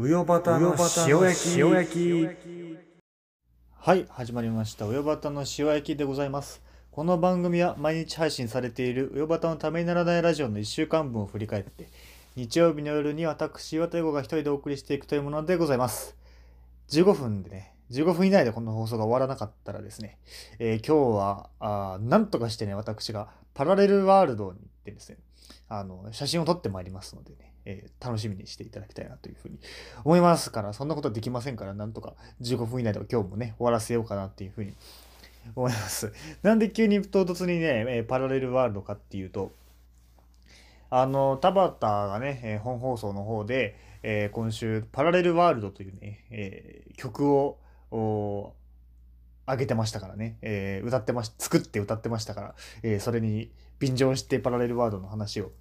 [0.00, 0.76] うよばたの
[1.08, 1.58] 塩焼き。
[1.58, 2.28] 塩焼き。
[3.72, 6.62] はい始まりました「うよばたの塩焼き」でございます。
[6.92, 11.88] この番組は毎日配信されているうよばたのためにならないラジオの1週間分を振り返って
[12.36, 16.14] 日曜日の夜に私岩田英語が一人でお送りしていくというものでございます。
[16.90, 20.20] 15分でね15分以内でこの放送が終わらなかったらですね、
[20.60, 25.18] えー今日はあーなんとかしてね私がパラレルワールドに行ってですね
[25.68, 29.58] あの写真を撮ってまいりますのでね、えー楽しみにしていただきたいなというふうに
[30.04, 34.74] 思いますからそんなことできませんからなんとか15分以内で今日もね終わらせようかなっていうふうに
[35.54, 36.12] 思います。
[36.42, 39.52] なんで急に唐突にね、えパラレルワールドかっていうと
[40.90, 47.58] あの田畑がね、え本放送の方で、えー今週パラレルワールドというね、えー曲を
[47.90, 48.52] お
[49.46, 55.52] 上げてましたからね、えー歌ってまし作って歌ってましたから、えそれに便乗してパラレルワールドの話を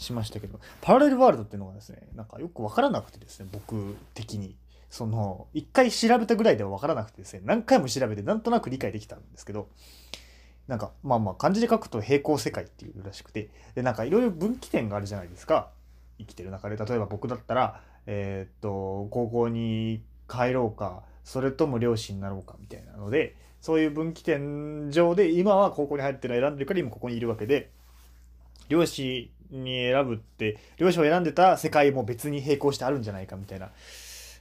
[0.00, 4.56] しましたけどパラレルワールドっていうのがですねなんかよく分からなくてですね僕的に。
[4.88, 9.68] その一回調べたぐらいでは分からなくてですね何回も調べてなんとなく理解できたんですけど
[10.66, 15.70] なんかまあまあ漢字で書くと平行世界っていうらしくてでなんかいろいろ分岐点があるじゃないですか。
[16.18, 16.76] 生きてる中で。
[16.76, 27.70] 例えば僕だったらえーっと高校に帰ろうかそれとも漁師になろうかみたいなのでそういう分岐点上で今は高校に入ってる選んでるから今ここにいるわけで
[28.68, 33.70] 漁師に選ぶって漁師を選んでた世界も別に並行してあるんじゃないかみたいな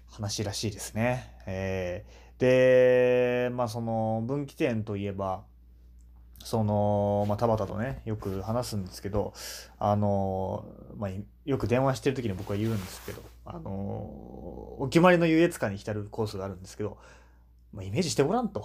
[0.10, 1.34] 話らしいですね。
[1.46, 5.44] えーでまあその分岐点といえば
[6.42, 9.34] その、まあ、田畑とねよく話すんですけど
[9.78, 10.66] あの、
[10.98, 11.12] まあ、
[11.46, 16.98] よく電話してる時に僕は言うんですけどあのお決まりの優越感に浸るコースがあるんですけど、
[17.74, 18.64] まあ、イメージしてごらんと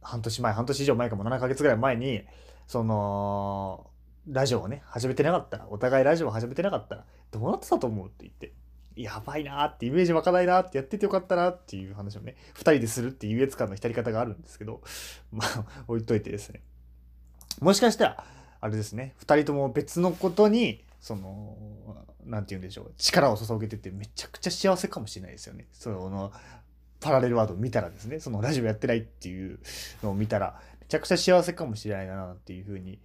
[0.00, 2.22] 半年前半年以上前かも7ヶ月ぐらい前に
[2.68, 3.90] その
[4.34, 8.52] ラジオをね始めてなかったらお互いラジオを始めてなかったらどうなってたと思うって言って。
[8.96, 14.82] やばいなーってイメージ湧かないなってやっててよかったなっていう話をね2人でするっていう優越感の浸り方があるんですけど
[15.32, 16.60] まあ置いといてですね。
[17.60, 18.24] もしかしたら
[18.60, 21.56] あれですね2人とも別のことにその
[22.24, 25.66] なんて言うんでしょう力を注げててめちゃくちゃ幸せかもしれないですよね。
[25.72, 26.32] その
[27.00, 29.58] パラレルワードを見たらですねそのラジオやってないっていう
[30.04, 33.00] のを見たらめちゃくちゃ幸せかもしれないなっていうふうに、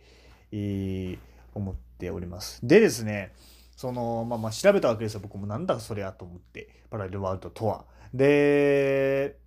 [0.51, 2.59] 思っております。
[2.65, 3.33] でですね
[3.75, 5.19] そのまあまあ調べたわけですよ。
[5.21, 7.85] 僕もなんだそれやと思ってパラレルワールドとは。
[8.13, 9.37] で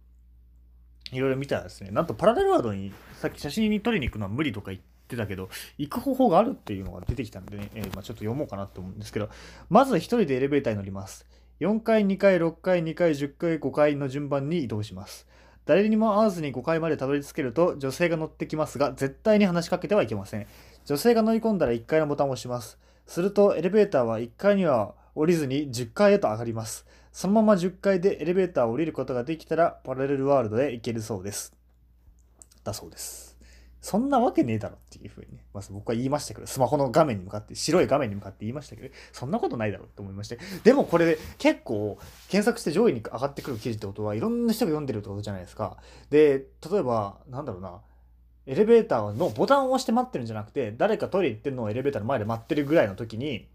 [1.12, 9.28] いろいろ見たらですねなんとパラレルワールドにさっき写真に撮りに行くのは無理とか言ってたけど行く方法があるっていうのが出てきたんでね、えーまあ、ちょっと読もうかなと思うんですけど
[9.68, 11.26] まず1人でエレベーターに乗ります。
[11.60, 15.28] 4階2階6階2階10階5階の順番に移動します。
[15.64, 20.46] 誰にも会わずに5階までたどり着けると女性が乗ってきますが絶対に話しかけてはいけません。
[20.84, 22.78] 女性が乗り込んだら1階のボタンを押します。
[23.06, 26.86] するとエレベーターは1階には降りずに10階へと上がります。
[27.12, 31.54] そのまま10階でエレベーターを降りることができたらパラレルワールドへ行けるそうです。
[32.64, 33.32] だそうです。
[33.82, 40.38] そんなわけねえだろっていうふうにね、まず僕は言いましたけど、スマホの画面に向かって、白い画面に向かって言いましたけど、そんなことないだろうと思いまして。
[40.62, 41.98] でもこれ結構
[42.28, 45.78] 検索して上位に上がってくる記事ってことはいろんな人が読んでるってことじゃないですか。
[46.10, 47.80] で、例えば、なんだろうな、
[48.46, 53.48] エレベーターのボタンを押して待ってるんじゃなくて、誰かトイレ行ってるのをエレベーターの前で待ってるぐらいの時に、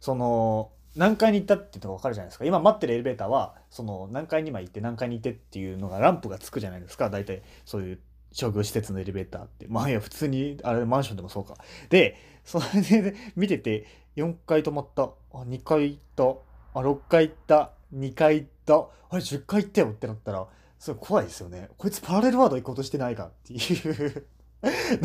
[0.00, 2.44] その、何階に行ったっていうのが分かるじゃないですか。
[2.44, 7.10] 今待ってるエレベーターは、その何階に今行って何階に行ってっていうのがランプがつくじゃないですか。
[7.10, 8.00] 大体そういう
[8.32, 9.66] 商業施設のエレベーターって。
[9.68, 11.56] まあいや、普通に、あれ、マンションでもそうか。
[11.90, 13.86] で、それで見てて、
[14.16, 15.04] 4階止まった。
[15.04, 16.24] あ、2階行った。
[16.78, 17.72] あ、6階行った。
[17.94, 18.74] 2階行った。
[19.10, 20.46] あれ、10階行ったよってなったら、
[20.78, 21.68] すごい怖いですよね。
[21.76, 24.26] こいつパラレルワード行こうとしてないかっていう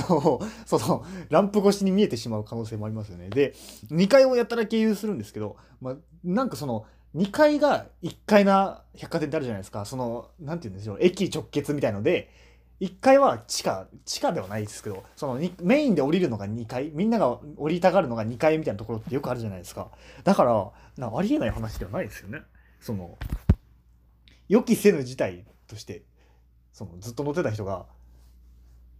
[0.10, 3.30] のを、その、ランプ越しに見えてしまう可能性もありますよね。
[3.30, 3.54] で、
[3.90, 9.86] 2階をやったら経由するんですけど、まあ、なんかその、2階が1階な百貨店ってあるじゃないですか。
[9.86, 12.30] その、なんて言うんでしょう、駅直結みたいので、
[12.80, 19.92] 1階は地下、地下ではないですけど、そのメインで降りるのが2階、みんなが降りたがるのが2階みたいなところってよくあるじゃないですか。
[20.24, 22.40] だから、なありえない話ではないですよね。
[22.80, 23.18] その、
[24.50, 26.04] 予期せぬ事態として、
[26.72, 27.86] そのずっと乗ってた人が、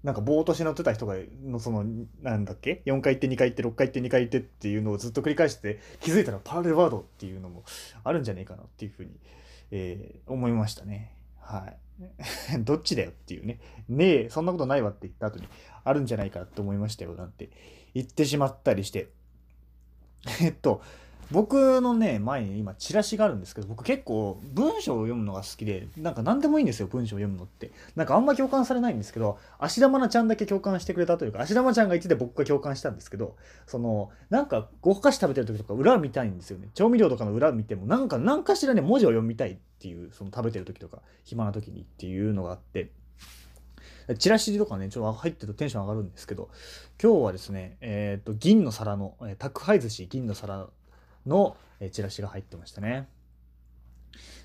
[0.04, 1.86] なんかぼーっとして乗ってた人がのその
[2.24, 7.64] なんだっけ？4回行って2回行って6回行って2回行ってっていうのをずっと繰り返して気づいたらパラレルワードっていうのも
[8.04, 9.12] あるんじゃねえかなっていうふうに、
[9.70, 11.14] えー思いましたね。
[11.40, 11.78] はい。
[12.64, 13.60] どっちだよっていうね。
[13.90, 15.48] ねえそんなことないわって言った後に
[15.84, 17.50] あるんじゃないかと思いましたよなんて
[17.94, 19.10] 言ってしまったりして。
[20.42, 20.82] えっと
[21.32, 27.72] 僕のね前に今チラシがあるんですけど僕結構文章を読むのが好きでなんか何でもいいんですよ文章を読むのって。
[27.96, 33.36] なんかあんま共感されないんですけど芦田愛菜ちゃんだけ共感してくれたというか芦田愛菜ちゃんが言ってて僕が共感したんですけど
[33.66, 36.70] そのなんかごかし食べてる時とか裏見たいんですよね。
[36.74, 42.92] 調味料とかの裏見てもなんか何かしらね文字を読みたいっていうその食べてる時とか暇な時にっていうのがあって。
[44.18, 46.50] チラシとかね、ちょっと入ってるとテンション上がるんですけど、
[47.02, 50.68] 今日はですね、えっ、と、銀の皿の、えー宅配寿司銀の皿
[51.26, 53.08] の、えチラシが入ってましたね。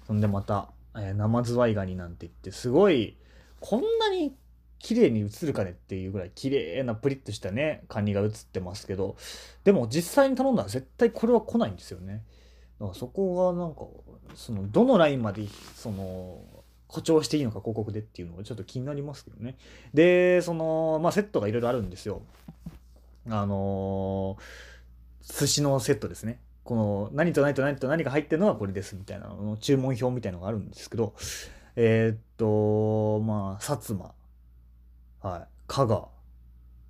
[0.06, 3.17] そんでまた、えー生ズワイガニなんて言って、すごい、
[3.61, 4.34] こんなに
[4.78, 9.17] 綺麗に映るかねっていうぐらい綺麗なプリッとしたね、カニが映ってますけど、
[9.64, 12.25] でも実際に頼んだら絶対これは来ないんですよね。
[12.78, 13.87] だからそこがなんか、
[14.34, 16.43] その、どのラインまで、その、
[16.88, 19.56] 誇張していいのか広告でっていうのがちょっと気になりますけどね。
[19.93, 22.23] で、その、まあセットがいろいろあるんですよ。
[23.28, 24.43] あのー
[25.28, 26.38] 寿司のセットですね。
[26.67, 31.15] この何と何と何と何が入ってるのはこれですみたいなの注文表みたいのがあるんですけど、
[31.77, 34.15] えーっと、まあ、薩摩、
[35.23, 36.09] はい、加賀、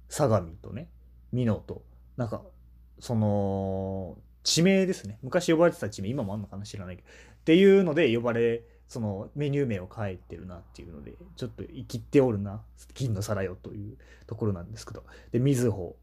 [0.08, 0.88] 相模とね、
[1.32, 1.82] 美濃と、
[2.16, 2.42] なんか、
[3.00, 5.18] その、地名ですね。
[5.22, 7.08] 昔呼ばれてた地名、今もあんのかな知らないけど。
[7.08, 7.12] っ
[7.44, 12.62] ていうので呼ばれ、そのメニュー名を書いてるなっていうので、ちょっと生きておるな、
[12.94, 15.04] 銀の皿よというところなんですけど。
[15.32, 15.96] で、みずほ、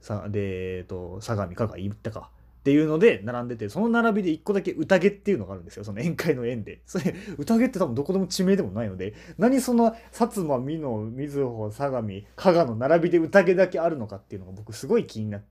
[0.00, 2.30] さで、えっと、相模、加賀、言ったか。
[2.64, 5.84] っていうので並んでて、その並びで一個だけ宴っていうのがあるんですよ。
[5.84, 6.80] その宴会の宴で。
[6.86, 15.44] それ、宴って多分どこでも地名でもないので、何その薩摩、美濃、みずほ、相模、加賀の並びで宴だけあるのかっていうのが僕すごい気になっ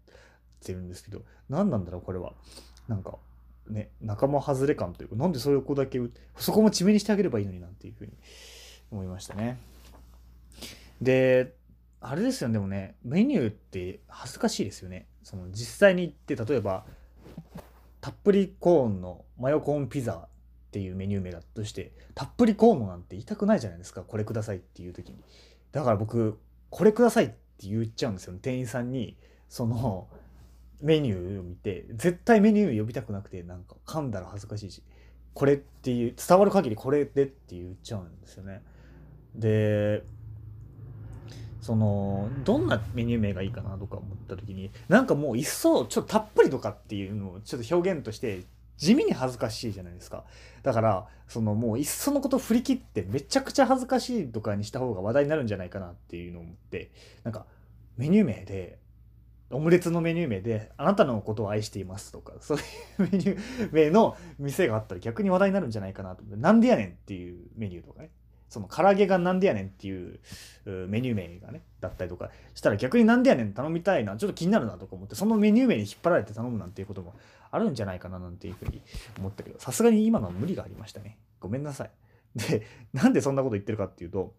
[0.65, 2.33] てるんですけど、何なんだろう、これは。
[2.87, 3.19] なんか、
[3.69, 6.01] ね、仲間外れ感というか、なんでそういう子だけ、
[6.37, 8.13] そこも地名にしてあげればいいのになんていうふうに
[8.89, 9.59] 思いましたね。
[10.99, 11.53] で、
[12.01, 15.05] あれですよね、でもね、メニューって恥ずかしいですよね。
[15.21, 16.87] その実際に行って、例えば、
[18.01, 20.27] たっぷりコーンのマヨコーンピザっ
[20.71, 25.23] ていうメニュー名だとして、たっぷりコーンのなんて言いたくないじゃないですか、これくださいっていう時に。
[25.71, 26.39] だから僕、
[26.69, 29.17] これくださいって言っちゃうんですよ、店員さんに。
[29.49, 30.07] その、
[30.81, 34.83] メニューを見て、絶対メニュー呼びたくなくて、なんか噛んだら恥ずかしいし、
[35.33, 38.61] これっていう、伝わる限りこれでって言っちゃうんですよね。
[39.35, 40.03] で、
[41.63, 48.43] そのどんなメニュー名がいいかなとか思った時になんかもう一層ちょっとたっぷりとかっていうのをちょっと表現として
[48.77, 50.25] 地味に恥ずかしいじゃないですか。
[50.61, 56.91] だからそのもういっそのこと振り切ってめちゃくちゃ恥ずかしいとかにした方が話題になるんじゃないかなっていうのを思って
[57.23, 57.45] なんか
[57.95, 58.79] メニュー名で
[59.49, 62.63] オムレツのメニュー名で「あなたのことを愛しています」とかそういう
[63.11, 68.09] メニュー名の店があったら逆に話題になるんじゃないかなと思って「なんでやねん」っていうメニューとかね
[68.53, 70.19] その唐揚げがなんでやねんっていう
[70.87, 72.29] メニュー名がねだったりとか。
[72.53, 77.15] したら逆になんでやねん頼みたいなちょっと気になるなとか思ってそのメニュー名に引っ張られて頼むなんていうことも
[77.49, 78.81] あるんじゃないかななんていうふうに
[79.17, 81.17] 思ったけどさすがに今のは無理がありましたね。
[81.39, 81.91] ごめんなさい。
[82.37, 84.33] でなんでそんなこと言ってるかっていうと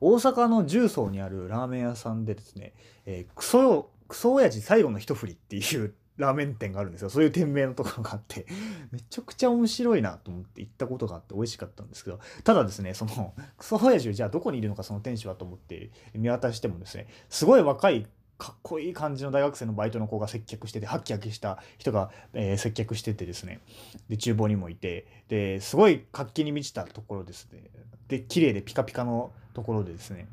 [0.00, 2.72] 大阪の重曹にあるラーメン屋さんでですね、
[3.04, 7.10] えークソクソ親父最後の一振りっていうラーメン店があるんですよ。
[7.10, 8.46] そういう店名のところがあって。
[8.92, 12.20] めちゃくちゃ面白いなと思って行ったことがあって美味しかったんですけど。
[12.44, 18.06] ただですねそのクソ親父じゃあどこにいるのかその店主はと思って見渡してもですねすごい若い
[18.40, 23.60] かっこいい感じの大学生のバイトの子が接客しててハッキハキした人が、えー接客しててですね。
[24.08, 25.06] で厨房にもいて。
[25.28, 27.62] ですごい活気に満ちたところですね。
[28.08, 30.26] で綺麗でピカピカのところでですね。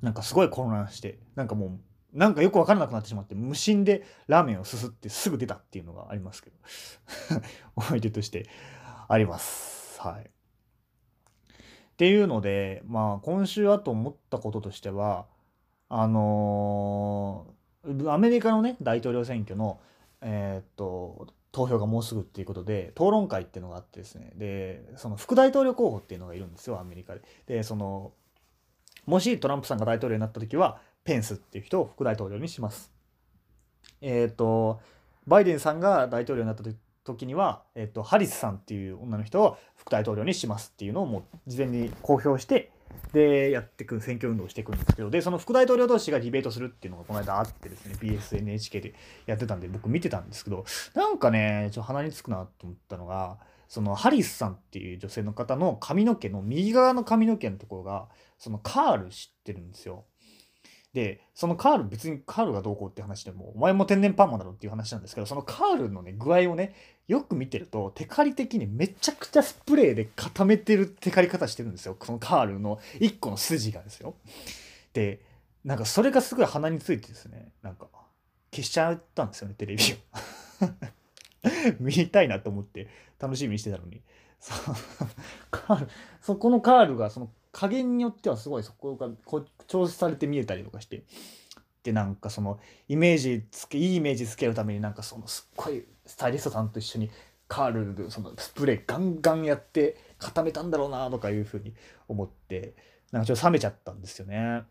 [0.00, 1.70] なんかすごい混乱してなんかもう
[2.14, 6.56] なんかよく分からなくなってしまって無心でラーメンをすすってすぐ出たっていうのがありますけど
[7.76, 8.48] 思い出として
[9.08, 10.00] あります。
[10.00, 10.24] はい。
[10.24, 15.26] っていうのでまあ今週あと思ったこととしては
[15.88, 17.54] あのー
[18.10, 19.78] アメリカのね大統領選挙の
[20.22, 24.32] えーっと投票がもうすぐっていうことで討論会っていうのがあってですね。
[24.36, 27.22] でその副大統領候補っていうのがいるんですよアメリカで。
[27.46, 28.12] でその
[29.06, 32.90] もしトランプさんが大統領になった時はペンスっていう人を副大統領にします。
[34.00, 34.80] えっ、と
[35.26, 36.64] バイデンさんが大統領になった
[37.04, 42.70] 時には、えっとハリスさんっていう女の人を副大統領にしますっていうのをもう事前に公表して
[43.12, 48.94] でやっていく選挙運動をしていくんですけどでその副大統領同士がディベートするっていうのがこの間あってですね BSNHK で
[49.26, 58.08] やってたんで僕見てたんですけどなんかねちょっと鼻につくなと思ったのがそのハリスさんっていう女性の方の髪の毛の右側の髪の毛のところが
[58.38, 60.04] そのカール知ってるんですよ。
[60.94, 66.72] でそのカール別にカールがどうこうって話でもお前も天然パーマだろっていう話なんですけどそのカールのね具合をね
[67.08, 74.14] よく見てるとテカリ的にめちゃくちゃスプレーで固めてるテカリ方してるんですよそのカールの1個の筋がですよ。
[74.92, 75.20] で
[75.64, 77.88] なんかそれがすごい鼻についてですねなんか
[78.52, 79.82] 消しちゃったんですよねテレビ
[80.62, 80.68] を。
[81.80, 84.00] 見たいなと思って楽しみにしてたのに
[84.38, 84.54] そ
[85.50, 85.88] カール
[86.20, 91.04] そこのカールがその加減によってはすごいそこがこ調整されて見えたりとかして
[91.84, 92.58] でなんかその
[92.88, 97.10] イメージつけいいイメージつけるためになんかそのすっごいスタイリストさんと一緒に
[97.46, 101.74] カールそのスプレーガンガンやって固めたんだろうなとかいうふうに
[102.08, 102.74] 思って
[103.12, 104.64] なんかちょっと冷めちゃったんですよね。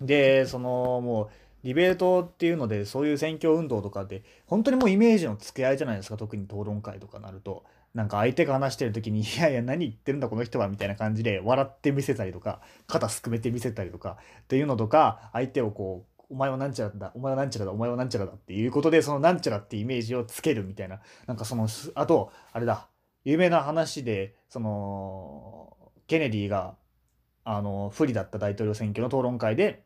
[0.00, 1.30] でそのもう
[1.64, 22.88] ディベートっていうのでそういう選挙運動とかで本当にもうイメージの付け合いじゃないですか特に討論会とかなるとなんか相手が話してる時に「いやいや何言ってるんだこの人は」みたいな感じで笑ってみせたりとか肩すくめてみせたりとかっていうのとか相手をこうお前はなんちゃらだ、お前はなんちゃらだ、お前はなんちゃらだっていうことで、そのなんちゃらってイメージをつけるみたいな、なんかその、あと、あれだ、
[23.24, 26.76] 有名な話で、その、ケネディが、
[27.44, 29.82] あの、不利だった大統領選挙の討論会で、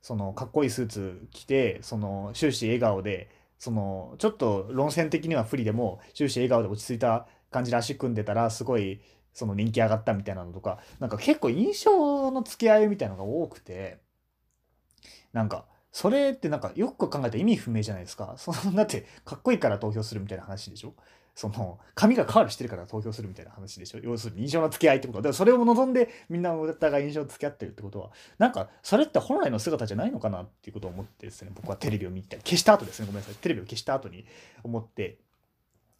[0.00, 3.28] その、かっこいいスーツ着て、その、終始笑顔で、
[3.58, 9.00] その、ちょっと論戦的には不利でも、終始笑顔で落ち着いた感じで足組んでたら、すごい、
[9.32, 13.98] その人気上がったみたいなのとか、なんか結構印象の付け合いみたいのが多くて、
[15.32, 18.34] なんか、それってなんかよく考えたら意味不明じゃないですか。
[18.38, 20.94] そのだってかっこいいから投票するみたいな話でしょ？
[21.34, 23.98] その髪がカールしてるから投票するみたいな話でしょ？
[23.98, 25.18] 要するに印象の付き合いってこと。
[25.18, 28.10] だからそれを望んでみんなお互い印象付き合ってるってことは。
[28.38, 33.06] なんかそれって本来の姿じゃないのかなっていうことを思ってですね僕はテレビを見た消した後ですね。
[33.06, 33.34] ごめんなさい。
[33.34, 34.24] テレビを消した後に
[34.64, 35.18] 思って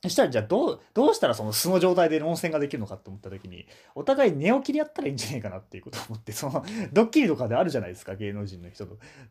[0.02, 8.86] そしたらじゃあどうどうしたらその素の状態で論戦ができるのかって思った時にお互い寝起きでやったらいいんじゃないかなっていうことを思ってその ドッキリとかであるじゃないですか芸能人の人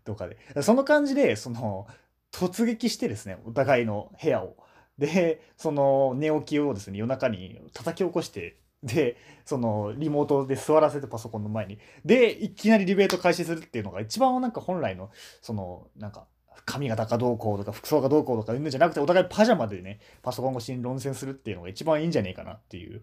[0.06, 0.38] とかで。
[0.62, 1.88] その感じでその
[2.32, 4.56] 突撃してですねお互いの部屋を。
[4.98, 11.80] でその寝起きをですね夜中に叩き起こしてでそのリモートで座らせてパソコンの前に。
[12.06, 15.10] でいきなりディベート開始するっていうのが一番なんか本来の
[15.42, 16.28] そのなんか
[16.66, 23.02] 髪型がどうこうとか服装がどうこうとかいうんじゃなくてお互いパジャマでねパソコン越しに論戦するっていうのが一番いいんじゃねえかなっていう、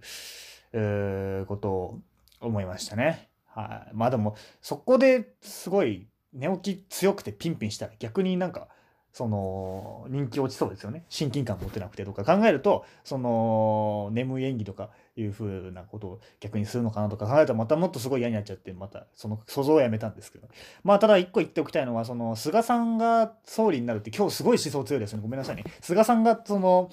[0.73, 1.99] えー、ことを
[2.41, 3.29] 思いましたね。
[3.47, 8.69] はい、まあでもそこですごい寝起き強くてピンピンしたら逆になんか
[9.13, 11.05] その人気落ちそうですよね。
[11.09, 20.49] 親近感持てなくてとか考えるとその眠い演技とかいうふうなことを逆にするのかなとか考えたらまたもっとすごい嫌になっちゃってまたその想像をやめたんですけど。
[20.85, 25.21] まあただ一個言っておきたいのはその菅さんが総理になるって今日すごい思想強いですね。
[25.23, 25.65] ごめんなさいね。
[25.81, 26.91] 菅さんがその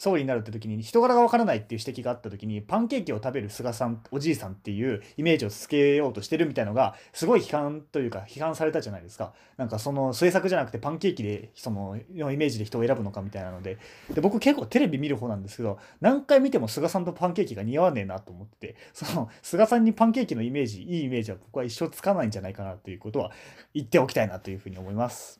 [0.00, 9.34] 総理になるって時に人柄がわからないっていう指摘があった時にパンケーキを食べる菅さんおじいさんっていうイメージをつけようとしてるみたいのがすごい批判というか批判されたじゃないですか。
[9.58, 13.76] なんかその政策じゃなくてパンケーキでそのイメージで人を選ぶのかみたいなので。
[14.14, 23.32] で僕結構テレビ見る方なんですけど何回見ても菅さんとパンケーキが似合わねえなと思ってその菅さんにパンケーキのイメージいいイメージは僕は一生つかないんじゃないかなということは
[23.74, 25.39] 言っておきたいなというふうに思います。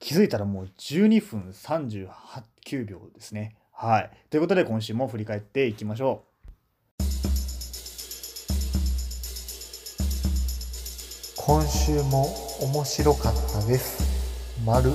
[0.00, 4.10] 気づいたらもう12分39秒ですねはい。
[4.30, 7.02] ということで今週も振り返っていきましょう。
[11.34, 12.26] 今週も
[12.60, 14.02] 面白かったです。
[14.66, 14.90] 丸。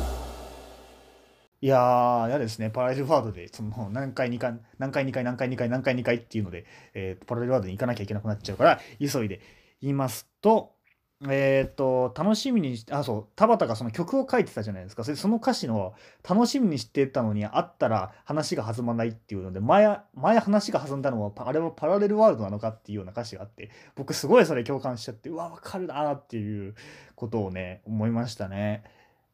[1.62, 2.70] いやー、嫌ですね。
[2.70, 9.42] パラレルワードで、その、何回2回、何回2回、何回2回、何回2回っていうので、えー、パラレルワードに行かなきゃいけなくなっちゃうから、急いで
[9.82, 10.75] 言いますと、
[11.30, 15.04] えっ、と、楽しみにしあ、そう、田畑がその曲を書いてたじゃないですか。
[15.04, 15.94] それその歌詞の
[16.28, 26.76] 楽しみにしてたのにあったら話が弾まないっていうので、前、前話が弾んだのは、あれはパラレルワールドなのかっていうような歌詞があって、僕すごいそれ共感しちゃって、うわ、わかるなっていう
[27.16, 28.84] ことをね、思いましたね。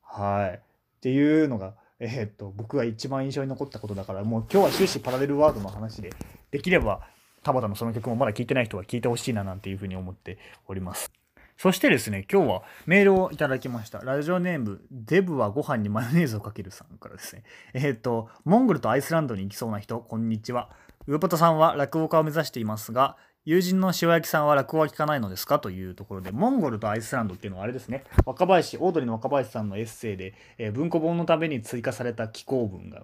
[0.04, 0.56] はい。
[0.56, 0.60] っ
[1.02, 6.12] ていうのが、えー、っと、僕が一番印象に残ったことだから、もう今日は終始パラレルワールドの話で、
[6.52, 7.02] できれば
[7.44, 11.21] 田畑のその曲もまだ聴いてない人は聴いてほしいななんていうふうに思っております。
[11.62, 14.00] そしてですね、今日はメールをいただきました。
[14.00, 17.44] ラジオネーム、デブはご飯にマヨネーズをかけるさんからですね。
[17.76, 20.72] えっ、ー、と、モンゴルとアイスランドに行きそうな人、こんにちは。
[21.06, 23.16] ウーポタさんは落語家を目指していますが、
[23.46, 25.60] 友人の塩焼きさんは落語は聞かないのですか？
[25.60, 33.04] というところで、モンゴルとアイスランドっていうのはあれですね、若林、オードリーの若林さんのエッセイで、えー、文庫本のために追加された寄稿文が、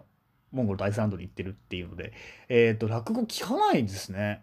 [0.51, 2.11] モンゴルとアイスランドに行ってるっていうので、
[2.49, 4.41] えっ、ー、と、落語聞かないんですね。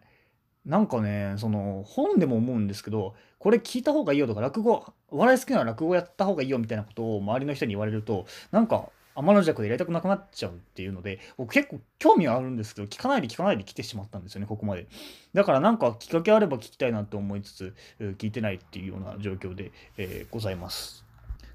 [0.67, 14.87] なんかね、その本でも思うんですけど、これ聞いた方がいいよとか、落語、お笑い好きなら落語やった方がいいよみたいなことを周りの人に言われると、なんか天の弱でやりたくなくなっちゃうっていうので、僕結構興味はあるんですけど、聞かないで聞かないで来てしまったんですよね、ここまで。
[15.35, 17.75] だからなんかきっかけあれば聞きたいなと思いつつ、
[18.19, 21.05] 聞いてないっていうような状況で、えー、ございます。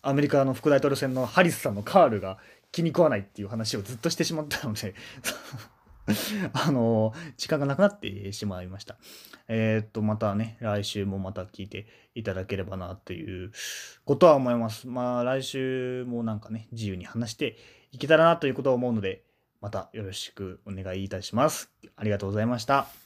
[0.03, 2.37] アメリカの副大統領選のハリスさんのカールが
[2.77, 4.95] 気に食わないっていう話をずっとしてしまったので
[6.53, 8.99] あの、時間がなくなってしまいました。
[9.49, 13.51] えー、っと、またね、来週もまた聞いていただければなという
[14.05, 14.87] ことは思います。
[14.89, 17.57] まあ、来週もなんかね、自由に話して
[17.93, 19.25] いけたらなということを思うので、
[19.63, 21.73] またよろしくお願いいたします。
[21.97, 23.06] ありがとうございました。